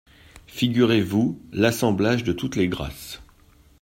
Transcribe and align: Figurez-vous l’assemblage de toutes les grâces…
Figurez-vous 0.47 1.39
l’assemblage 1.53 2.23
de 2.23 2.33
toutes 2.33 2.55
les 2.55 2.67
grâces… 2.67 3.21